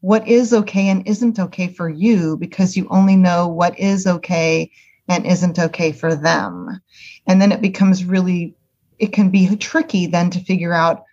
[0.00, 4.70] what is okay and isn't okay for you because you only know what is okay
[5.06, 6.80] and isn't okay for them.
[7.26, 8.56] And then it becomes really,
[8.98, 11.04] it can be tricky then to figure out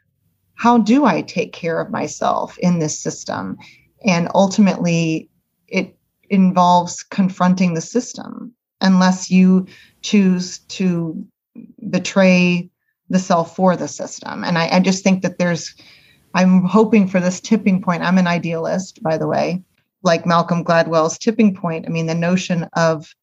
[0.56, 3.58] how do I take care of myself in this system?
[4.06, 5.30] And ultimately,
[6.30, 9.66] involves confronting the system unless you
[10.02, 11.26] choose to
[11.90, 12.70] betray
[13.10, 14.44] the self for the system.
[14.44, 15.76] And I, I, just think that there's,
[16.34, 18.04] I'm hoping for this tipping point.
[18.04, 19.64] I'm an idealist, by the way,
[20.02, 21.86] like Malcolm Gladwell's tipping point.
[21.86, 23.14] I mean, the notion of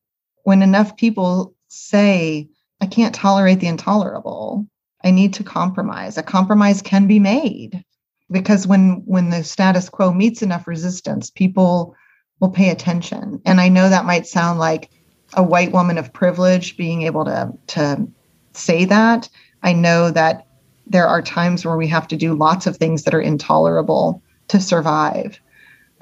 [0.44, 2.48] when enough people say,
[2.80, 4.66] I can't tolerate the intolerable,
[5.04, 6.16] I need to compromise.
[6.16, 7.84] A compromise can be made
[8.30, 11.94] because when when the status quo meets enough resistance, people
[12.40, 13.40] will pay attention.
[13.44, 14.90] And I know that might sound like
[15.34, 18.08] a white woman of privilege being able to to
[18.52, 19.28] say that.
[19.62, 20.46] I know that
[20.86, 24.60] there are times where we have to do lots of things that are intolerable to
[24.60, 25.38] survive.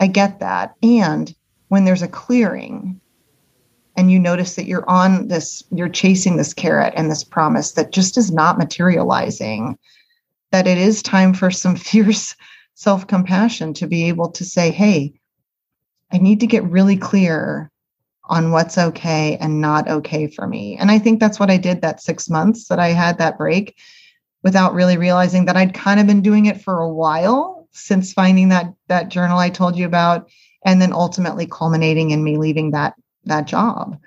[0.01, 0.74] I get that.
[0.83, 1.35] And
[1.68, 3.01] when there's a clearing
[3.96, 7.92] and you notice that you're on this, you're chasing this carrot and this promise that
[7.92, 9.77] just is not materializing,
[10.53, 12.35] that it is time for some fierce
[12.74, 15.18] self compassion to be able to say, hey,
[16.12, 17.71] I need to get really clear
[18.25, 20.77] on what's okay and not okay for me.
[20.77, 23.77] And I think that's what I did that six months that I had that break
[24.42, 28.49] without really realizing that I'd kind of been doing it for a while since finding
[28.51, 30.29] that that journal I told you about
[30.64, 32.94] and then ultimately culminating in me leaving that
[33.25, 33.99] that job.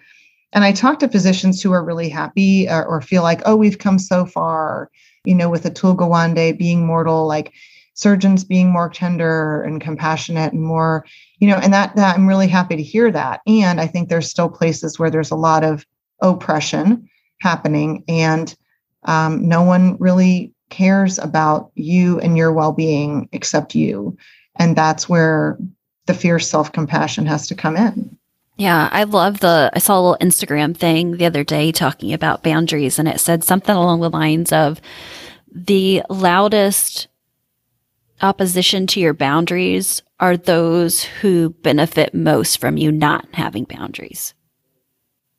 [0.54, 3.56] And I talk to physicians who are really happy or, uh, or feel like, oh,
[3.56, 4.90] we've come so far,
[5.24, 7.54] you know, with Atul Gawande being mortal, like
[7.94, 11.06] surgeons being more tender and compassionate and more,
[11.42, 13.42] you know, and that, that I'm really happy to hear that.
[13.48, 15.86] And I think there's still places where there's a lot of
[16.22, 17.10] oppression
[17.42, 18.56] happening and
[19.06, 24.16] um, no one really cares about you and your well-being except you.
[24.58, 25.58] And that's where
[26.06, 28.16] the fierce self-compassion has to come in.
[28.58, 29.72] Yeah, I love the.
[29.74, 33.44] I saw a little Instagram thing the other day talking about boundaries, and it said
[33.44, 34.80] something along the lines of
[35.52, 37.08] the loudest
[38.22, 44.34] opposition to your boundaries are those who benefit most from you not having boundaries.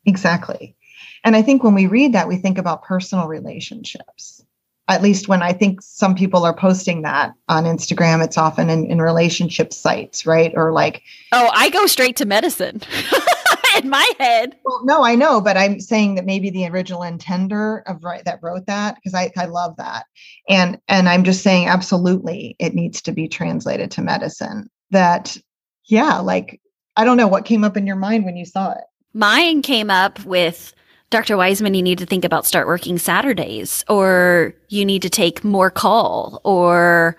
[0.05, 0.75] Exactly.
[1.23, 4.43] And I think when we read that, we think about personal relationships
[4.87, 8.85] at least when I think some people are posting that on Instagram, it's often in,
[8.85, 10.51] in relationship sites, right?
[10.55, 12.81] Or like, oh, I go straight to medicine
[13.83, 14.55] in my head.
[14.63, 18.39] Well, no, I know, but I'm saying that maybe the original intender of right that
[18.41, 20.05] wrote that because I, I love that,
[20.49, 24.69] and and I'm just saying absolutely it needs to be translated to medicine.
[24.91, 25.37] That
[25.85, 26.61] yeah, like
[26.95, 28.83] I don't know what came up in your mind when you saw it.
[29.13, 30.73] Mine came up with
[31.13, 31.37] Dr.
[31.37, 35.69] Weisman, you need to think about start working Saturdays, or you need to take more
[35.69, 37.15] call, or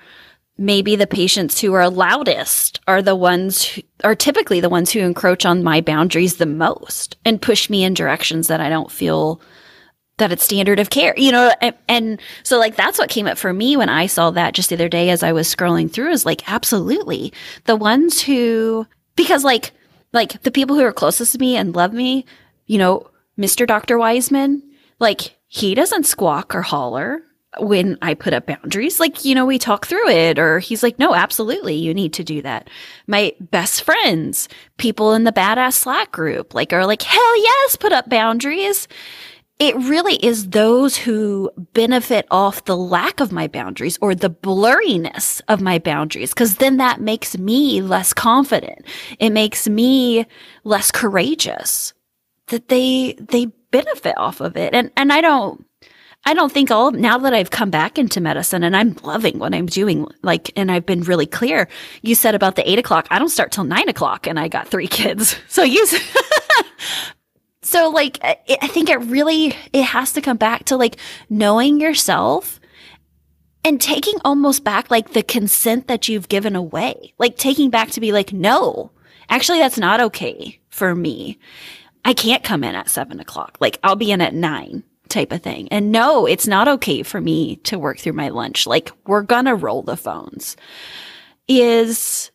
[0.56, 5.00] maybe the patients who are loudest are the ones who are typically the ones who
[5.00, 9.40] encroach on my boundaries the most and push me in directions that I don't feel
[10.18, 13.36] that it's standard of care, you know, and, and, so like that's what came up
[13.36, 16.12] for me when I saw that just the other day as I was scrolling through
[16.12, 17.32] is like absolutely
[17.64, 18.86] the ones who
[19.16, 19.72] because like
[20.12, 22.24] like the people who are closest to me and love me,
[22.66, 23.66] you know, Mr.
[23.66, 23.96] Dr.
[23.96, 24.62] Weisman,
[25.00, 27.22] like he doesn't squawk or holler
[27.58, 29.00] when I put up boundaries.
[29.00, 32.24] Like, you know, we talk through it, or he's like, no, absolutely, you need to
[32.24, 32.68] do that.
[33.06, 37.92] My best friends, people in the badass Slack group, like, are like, hell yes, put
[37.92, 38.88] up boundaries.
[39.60, 45.40] It really is those who benefit off the lack of my boundaries or the blurriness
[45.46, 48.84] of my boundaries, because then that makes me less confident.
[49.20, 50.26] It makes me
[50.64, 51.94] less courageous
[52.48, 54.74] that they they benefit off of it.
[54.74, 55.64] And and I don't
[56.26, 59.54] I don't think all now that I've come back into medicine and I'm loving what
[59.54, 61.68] I'm doing, like, and I've been really clear.
[62.02, 63.06] You said about the eight o'clock.
[63.10, 65.36] I don't start till nine o'clock, and I got three kids.
[65.48, 65.86] So you,
[67.62, 70.96] so like, I think it really it has to come back to like
[71.28, 72.58] knowing yourself
[73.62, 78.00] and taking almost back like the consent that you've given away, like taking back to
[78.00, 78.90] be like, no,
[79.28, 81.38] actually, that's not okay for me.
[82.06, 83.58] I can't come in at seven o'clock.
[83.60, 85.68] Like I'll be in at nine type of thing.
[85.70, 88.66] And no, it's not okay for me to work through my lunch.
[88.66, 90.56] Like we're gonna roll the phones.
[91.48, 92.30] Is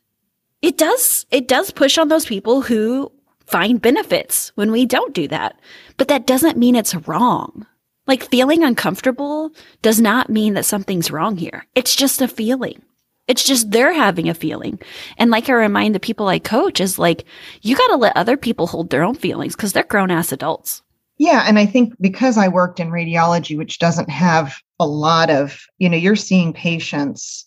[0.62, 3.12] it does it does push on those people who
[3.50, 5.60] find benefits when we don't do that.
[5.98, 7.66] But that doesn't mean it's wrong.
[8.08, 9.52] Like feeling uncomfortable
[9.82, 11.66] does not mean that something's wrong here.
[11.76, 12.82] It's just a feeling.
[13.28, 14.80] It's just they're having a feeling.
[15.18, 17.26] And like I remind the people I coach is like,
[17.62, 20.82] you got to let other people hold their own feelings because they're grown ass adults.
[21.20, 21.44] Yeah.
[21.46, 25.90] And I think because I worked in radiology, which doesn't have a lot of, you
[25.90, 27.46] know, you're seeing patients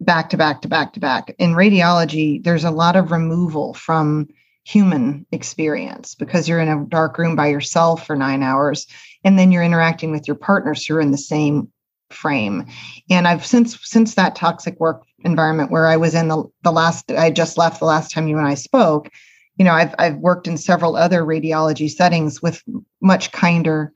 [0.00, 1.34] back to back to back to back.
[1.38, 4.28] In radiology, there's a lot of removal from
[4.64, 8.86] human experience because you're in a dark room by yourself for nine hours
[9.24, 11.72] and then you're interacting with your partners who are in the same
[12.10, 12.66] frame
[13.08, 17.10] and i've since since that toxic work environment where i was in the, the last
[17.12, 19.08] i just left the last time you and i spoke
[19.58, 22.62] you know i've i've worked in several other radiology settings with
[23.00, 23.92] much kinder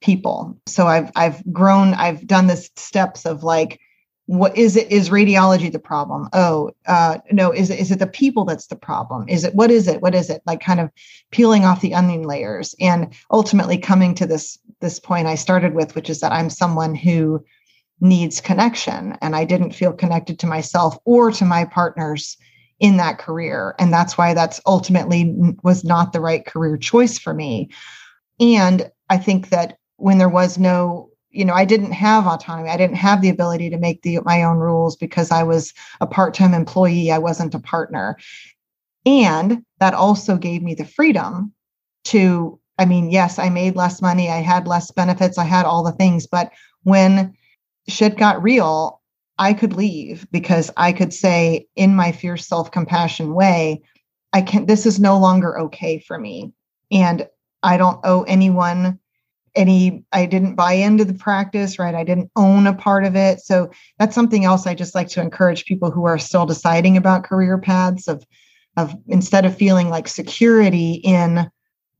[0.00, 0.58] people.
[0.66, 3.80] So i've i've grown i've done the steps of like
[4.26, 6.28] what is it is radiology the problem?
[6.32, 9.28] Oh uh no is it is it the people that's the problem?
[9.28, 10.40] Is it what is it what is it?
[10.46, 10.90] Like kind of
[11.32, 12.74] peeling off the onion layers.
[12.80, 16.94] And ultimately coming to this this point I started with, which is that I'm someone
[16.94, 17.44] who
[18.00, 22.38] needs connection and I didn't feel connected to myself or to my partners
[22.80, 23.74] in that career.
[23.78, 27.70] And that's why that's ultimately was not the right career choice for me.
[28.40, 32.70] And I think that when there was no, you know, I didn't have autonomy.
[32.70, 36.06] I didn't have the ability to make the, my own rules because I was a
[36.06, 37.12] part time employee.
[37.12, 38.16] I wasn't a partner.
[39.06, 41.52] And that also gave me the freedom
[42.04, 45.82] to, I mean, yes, I made less money, I had less benefits, I had all
[45.82, 46.50] the things, but
[46.82, 47.34] when
[47.88, 48.99] shit got real,
[49.40, 53.82] I could leave because I could say in my fierce self-compassion way,
[54.34, 56.52] I can this is no longer okay for me.
[56.92, 57.26] And
[57.62, 59.00] I don't owe anyone
[59.56, 61.94] any I didn't buy into the practice, right?
[61.94, 63.40] I didn't own a part of it.
[63.40, 67.24] So that's something else I just like to encourage people who are still deciding about
[67.24, 68.22] career paths of
[68.76, 71.50] of instead of feeling like security in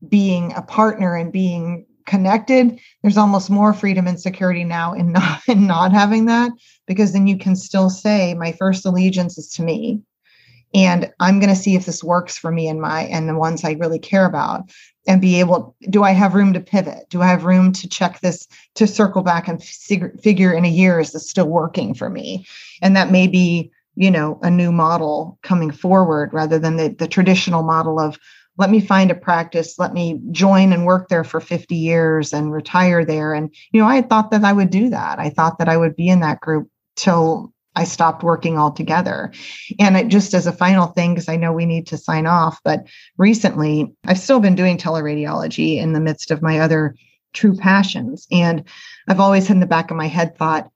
[0.07, 5.41] being a partner and being connected there's almost more freedom and security now in not
[5.47, 6.51] in not having that
[6.91, 10.01] because then you can still say my first allegiance is to me
[10.73, 13.63] and i'm going to see if this works for me and my and the ones
[13.63, 14.69] i really care about
[15.07, 17.09] and be able do i have room to pivot?
[17.09, 20.99] Do i have room to check this to circle back and figure, in a year
[20.99, 22.45] is this still working for me?
[22.81, 27.07] And that may be you know a new model coming forward rather than the, the
[27.07, 28.17] traditional model of
[28.57, 32.51] let me find a practice let me join and work there for 50 years and
[32.51, 33.33] retire there.
[33.33, 35.19] And you know i had thought that i would do that.
[35.19, 39.31] I thought that i would be in that group till i stopped working altogether.
[39.79, 42.59] And it, just as a final thing because i know we need to sign off
[42.63, 42.85] but
[43.17, 46.95] recently i've still been doing teleradiology in the midst of my other
[47.33, 48.27] true passions.
[48.31, 48.63] And
[49.07, 50.69] i've always had in the back of my head thought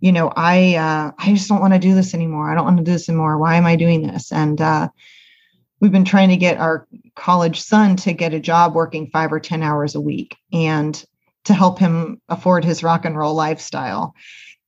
[0.00, 2.50] you know i uh, i just don't want to do this anymore.
[2.50, 3.38] I don't want to do this anymore.
[3.38, 4.32] Why am i doing this?
[4.32, 4.88] And uh,
[5.82, 9.40] we've been trying to get our college son to get a job working five or
[9.40, 11.04] 10 hours a week and
[11.44, 14.14] to help him afford his rock and roll lifestyle.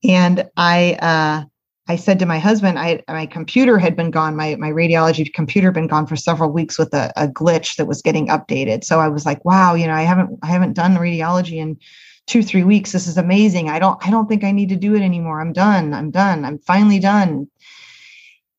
[0.04, 1.44] And I, uh,
[1.86, 5.68] I said to my husband, I, my computer had been gone, my, my radiology computer
[5.68, 8.84] had been gone for several weeks with a, a glitch that was getting updated.
[8.84, 11.78] So I was like, wow, you know, I haven't, I haven't done radiology in
[12.26, 12.92] two, three weeks.
[12.92, 13.68] This is amazing.
[13.68, 15.40] I don't, I don't think I need to do it anymore.
[15.40, 15.92] I'm done.
[15.92, 16.44] I'm done.
[16.44, 17.48] I'm finally done.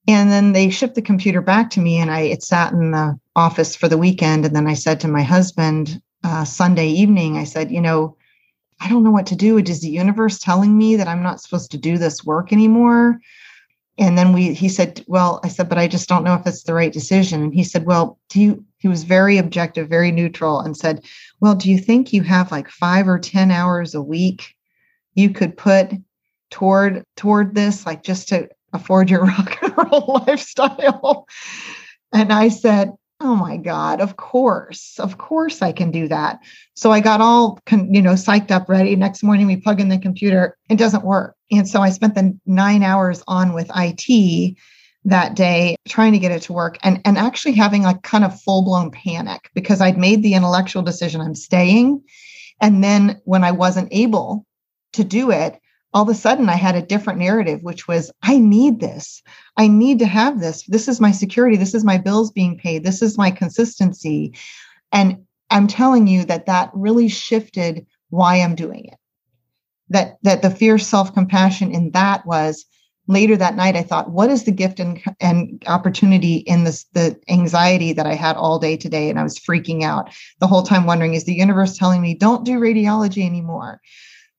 [0.07, 3.19] And then they shipped the computer back to me, and I it sat in the
[3.35, 4.45] office for the weekend.
[4.45, 8.15] And then I said to my husband uh, Sunday evening, I said, you know,
[8.79, 9.57] I don't know what to do.
[9.57, 13.19] Is the universe telling me that I'm not supposed to do this work anymore?
[13.97, 16.63] And then we he said, well, I said, but I just don't know if it's
[16.63, 17.43] the right decision.
[17.43, 18.65] And he said, well, do you?
[18.77, 21.03] He was very objective, very neutral, and said,
[21.39, 24.55] well, do you think you have like five or ten hours a week
[25.15, 25.91] you could put
[26.51, 31.27] toward toward this, like just to afford your rock and roll lifestyle.
[32.13, 32.91] And I said,
[33.21, 36.39] Oh my God, of course, of course I can do that.
[36.75, 38.95] So I got all, you know, psyched up, ready.
[38.95, 41.35] Next morning we plug in the computer, it doesn't work.
[41.49, 44.57] And so I spent the nine hours on with IT
[45.05, 48.41] that day trying to get it to work and, and actually having like kind of
[48.41, 52.03] full blown panic because I'd made the intellectual decision I'm staying.
[52.59, 54.45] And then when I wasn't able
[54.93, 55.59] to do it,
[55.95, 59.23] all of a sudden I had a different narrative, which was, I need this.
[59.55, 60.63] I need to have this.
[60.63, 61.55] This is my security.
[61.55, 62.83] This is my bills being paid.
[62.83, 64.35] This is my consistency.
[64.91, 68.97] And I'm telling you that that really shifted why I'm doing it.
[69.87, 72.65] That, that the fierce self-compassion in that was
[73.07, 77.17] later that night, I thought, what is the gift and, and opportunity in this, the
[77.29, 79.09] anxiety that I had all day today?
[79.09, 82.43] And I was freaking out the whole time wondering, is the universe telling me don't
[82.43, 83.79] do radiology anymore?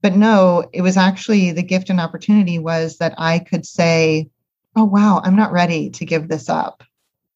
[0.02, 4.28] But no it was actually the gift and opportunity was that i could say
[4.76, 6.84] oh wow i'm not ready to give this up.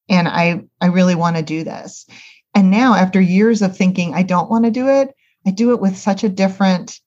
[0.08, 2.06] And i i really want to do this.
[2.54, 5.14] And now after years of thinking i don't want to do it
[5.46, 7.00] i do it with such a different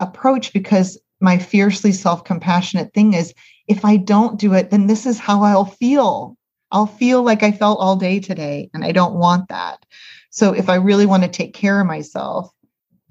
[0.00, 3.34] approach because my fiercely self-compassionate thing is
[3.66, 6.36] if i don't do it then this is how i'll feel.
[6.70, 9.84] I'll feel like i felt all day today and i don't want that.
[10.30, 12.50] So if i really want to take care of myself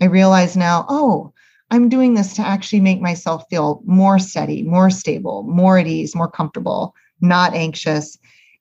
[0.02, 1.34] i realize now oh
[1.72, 6.16] I'm doing this to actually make myself feel more steady, more stable, more at ease,
[6.16, 8.18] more comfortable, not anxious.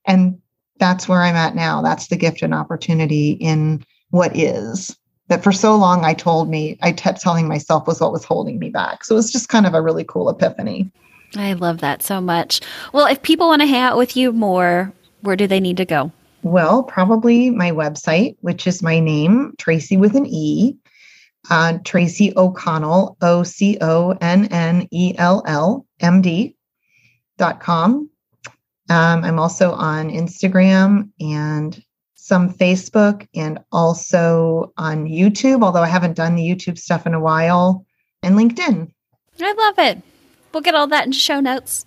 [0.07, 0.39] And
[0.79, 1.83] that's where I'm at now.
[1.83, 4.97] That's the gift and opportunity in what is
[5.29, 8.59] that for so long I told me, I kept telling myself was what was holding
[8.59, 9.05] me back.
[9.05, 10.91] So it's just kind of a really cool epiphany.
[11.35, 12.61] I love that so much.
[12.93, 14.93] Well, if people want to hang out with you more,
[15.23, 16.13] where do they need to go?
[16.43, 20.77] Well, probably my website, which is my name, Tracy with an E,
[21.51, 26.57] uh, Tracy O'Connell, O C O N N E L L M D
[27.39, 28.11] dot com.
[28.89, 31.83] Um, I'm also on Instagram and
[32.15, 37.21] some Facebook and also on YouTube, although I haven't done the YouTube stuff in a
[37.21, 37.85] while,
[38.23, 38.91] and LinkedIn.
[39.41, 40.03] I love it.
[40.53, 41.85] We'll get all that in show notes.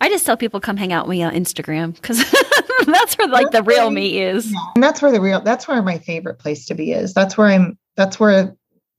[0.00, 2.18] I just tell people come hang out with me on Instagram because
[2.86, 4.52] that's where like the real me is.
[4.52, 4.58] Yeah.
[4.74, 7.14] And that's where the real that's where my favorite place to be is.
[7.14, 8.54] That's where I'm that's where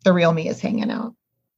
[0.08, 1.14] the real me is hanging out.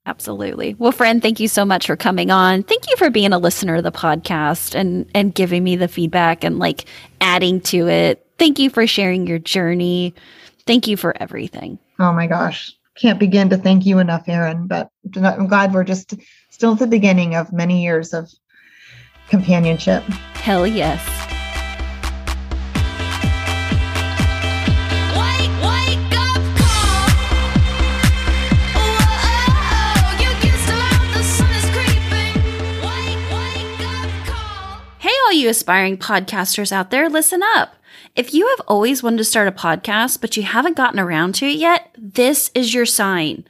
[0.07, 0.73] Absolutely.
[0.73, 2.63] Well, friend, thank you so much for coming on.
[2.63, 6.43] Thank you for being a listener of the podcast and and giving me the feedback
[6.43, 6.85] and like
[7.21, 8.25] adding to it.
[8.39, 10.15] Thank you for sharing your journey.
[10.65, 11.77] Thank you for everything.
[11.99, 12.73] Oh my gosh.
[12.95, 16.15] Can't begin to thank you enough, Errin, but I'm glad we're just
[16.49, 18.31] still at the beginning of many years of
[19.29, 20.01] companionship.
[20.33, 20.99] Hell yes.
[35.39, 37.75] You aspiring podcasters out there, listen up.
[38.15, 41.45] If you have always wanted to start a podcast, but you haven't gotten around to
[41.45, 43.45] it yet, this is your sign.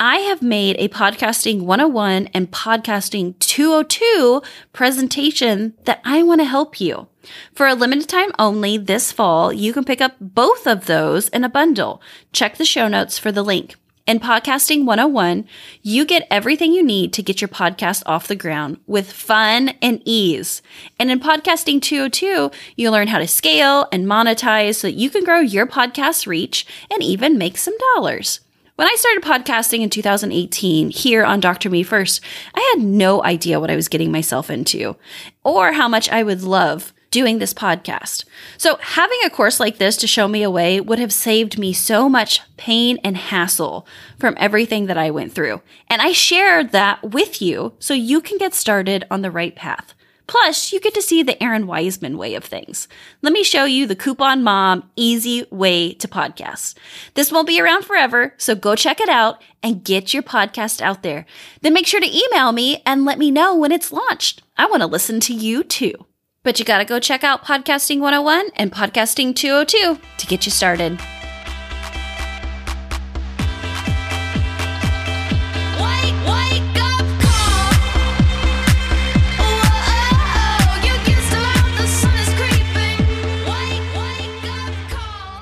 [0.00, 6.80] I have made a podcasting 101 and podcasting 202 presentation that I want to help
[6.80, 7.06] you.
[7.52, 11.44] For a limited time only this fall, you can pick up both of those in
[11.44, 12.02] a bundle.
[12.32, 13.76] Check the show notes for the link.
[14.10, 15.46] In Podcasting 101,
[15.82, 20.02] you get everything you need to get your podcast off the ground with fun and
[20.04, 20.62] ease.
[20.98, 25.22] And in Podcasting 202, you learn how to scale and monetize so that you can
[25.22, 28.40] grow your podcast reach and even make some dollars.
[28.74, 31.70] When I started podcasting in 2018 here on Dr.
[31.70, 32.20] Me First,
[32.52, 34.96] I had no idea what I was getting myself into
[35.44, 38.24] or how much I would love doing this podcast.
[38.56, 41.72] So, having a course like this to show me a way would have saved me
[41.72, 43.86] so much pain and hassle
[44.18, 45.62] from everything that I went through.
[45.88, 49.94] And I shared that with you so you can get started on the right path.
[50.30, 52.86] Plus, you get to see the Errin Weisman way of things.
[53.20, 56.76] Let me show you the Coupon Mom easy way to podcast.
[57.14, 61.02] This won't be around forever, so go check it out and get your podcast out
[61.02, 61.26] there.
[61.62, 64.42] Then make sure to email me and let me know when it's launched.
[64.56, 66.06] I want to listen to you too.
[66.42, 70.50] But you got to go check out Podcasting 101 and Podcasting 202 to get you
[70.50, 70.98] started.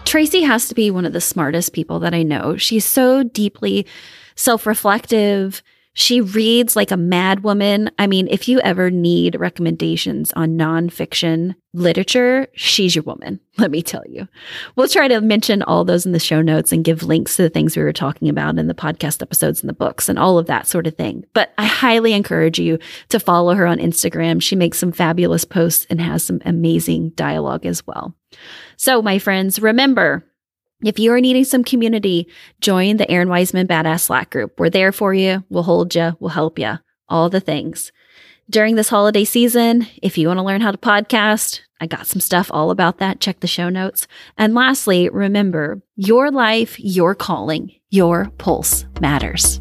[0.04, 2.56] Tracy has to be one of the smartest people that I know.
[2.56, 3.86] She's so deeply
[4.34, 5.62] self reflective.
[5.98, 7.90] She reads like a madwoman.
[7.98, 13.82] I mean, if you ever need recommendations on nonfiction literature, she's your woman, let me
[13.82, 14.28] tell you.
[14.76, 17.50] We'll try to mention all those in the show notes and give links to the
[17.50, 20.46] things we were talking about in the podcast episodes and the books and all of
[20.46, 21.24] that sort of thing.
[21.34, 22.78] But I highly encourage you
[23.08, 24.40] to follow her on Instagram.
[24.40, 28.14] She makes some fabulous posts and has some amazing dialogue as well.
[28.76, 30.24] So, my friends, remember,
[30.84, 32.28] if you are needing some community,
[32.60, 34.58] join the Errin Weisman Badass Slack group.
[34.58, 35.44] We're there for you.
[35.48, 36.16] We'll hold you.
[36.20, 36.74] We'll help you.
[37.08, 37.90] All the things.
[38.50, 42.20] During this holiday season, if you want to learn how to podcast, I got some
[42.20, 43.20] stuff all about that.
[43.20, 44.06] Check the show notes.
[44.36, 49.60] And lastly, remember your life, your calling, your pulse matters.